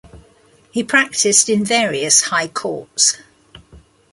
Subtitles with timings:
[0.71, 3.17] He Practiced in various High Courts.